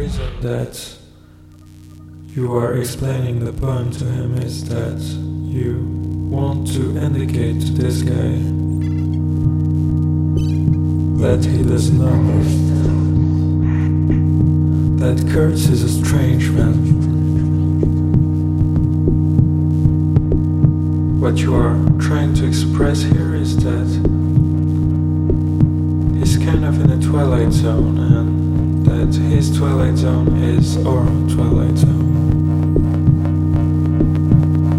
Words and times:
reason 0.00 0.40
that 0.40 0.96
you 2.28 2.56
are 2.56 2.72
explaining 2.74 3.44
the 3.44 3.52
poem 3.52 3.90
to 3.90 4.06
him 4.06 4.34
is 4.38 4.66
that 4.66 4.98
you 5.54 5.76
want 6.30 6.66
to 6.66 6.96
indicate 6.96 7.60
to 7.60 7.72
this 7.72 8.00
guy 8.00 8.32
that 11.20 11.44
he 11.44 11.62
does 11.62 11.90
not 11.90 12.22
that 15.00 15.18
Kurtz 15.32 15.66
is 15.68 15.82
a 15.82 16.04
strange 16.06 16.48
man. 16.48 16.76
What 21.20 21.36
you 21.36 21.54
are 21.54 21.76
trying 22.00 22.32
to 22.36 22.46
express 22.46 23.02
here 23.02 23.34
is 23.34 23.54
that 23.64 23.88
he's 26.18 26.38
kind 26.38 26.64
of 26.64 26.80
in 26.80 26.90
a 26.90 27.02
twilight 27.02 27.52
zone 27.52 27.98
and 27.98 28.39
that 28.90 29.14
his 29.14 29.56
twilight 29.56 29.96
zone 29.96 30.36
is 30.42 30.76
our 30.84 31.06
twilight 31.32 31.76
zone. 31.78 32.74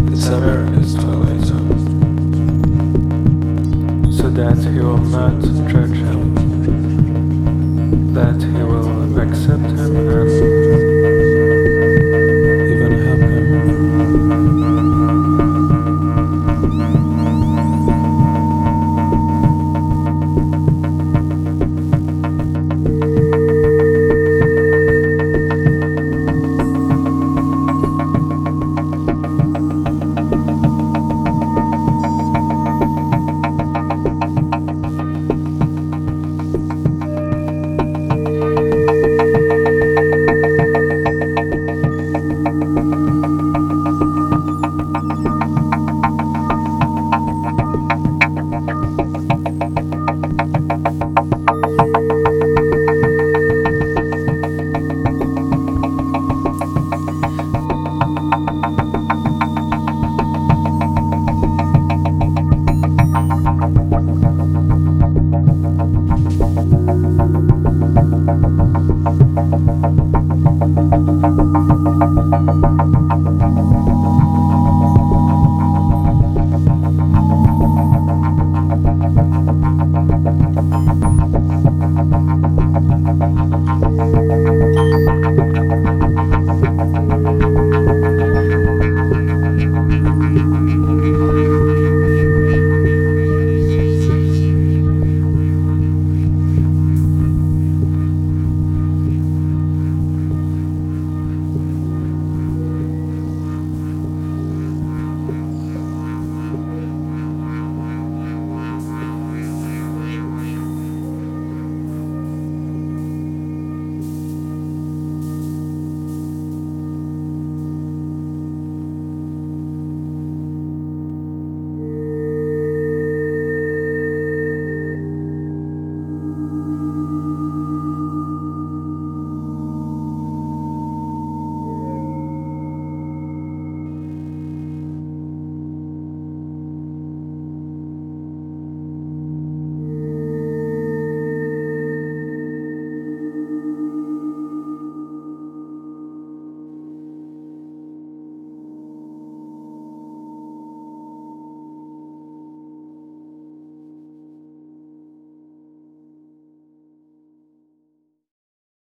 The 0.06 0.12
It's 0.12 0.28
America's 0.28 0.96
twilight 0.96 1.42
zone. 1.46 1.72
So 4.12 4.30
that 4.30 4.58
he 4.58 4.80
will 4.80 4.98
not 4.98 5.40
judge 5.72 5.96
him, 5.96 6.36
that 8.14 8.42